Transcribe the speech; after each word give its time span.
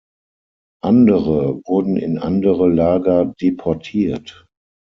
Andere 0.81 1.61
wurden 1.67 1.95
in 1.95 2.17
andere 2.17 2.67
Lager 2.67 3.35
deportiert. 3.39 4.47